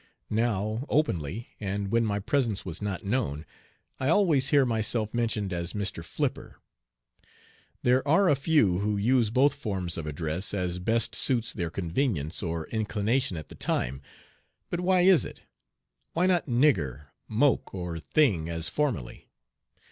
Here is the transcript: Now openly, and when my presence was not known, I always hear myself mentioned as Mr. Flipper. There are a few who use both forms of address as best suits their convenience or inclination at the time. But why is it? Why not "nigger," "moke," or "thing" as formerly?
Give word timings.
Now 0.31 0.83
openly, 0.89 1.49
and 1.59 1.91
when 1.91 2.05
my 2.05 2.17
presence 2.17 2.65
was 2.65 2.81
not 2.81 3.03
known, 3.03 3.45
I 3.99 4.09
always 4.09 4.49
hear 4.49 4.65
myself 4.65 5.13
mentioned 5.13 5.53
as 5.53 5.73
Mr. 5.73 6.03
Flipper. 6.03 6.55
There 7.83 8.07
are 8.07 8.27
a 8.27 8.35
few 8.35 8.79
who 8.79 8.97
use 8.97 9.29
both 9.29 9.53
forms 9.53 9.97
of 9.97 10.07
address 10.07 10.55
as 10.55 10.79
best 10.79 11.13
suits 11.13 11.53
their 11.53 11.69
convenience 11.69 12.41
or 12.41 12.65
inclination 12.69 13.37
at 13.37 13.49
the 13.49 13.53
time. 13.53 14.01
But 14.71 14.79
why 14.81 15.01
is 15.01 15.23
it? 15.23 15.41
Why 16.13 16.25
not 16.25 16.47
"nigger," 16.47 17.09
"moke," 17.27 17.71
or 17.71 17.99
"thing" 17.99 18.49
as 18.49 18.69
formerly? 18.69 19.29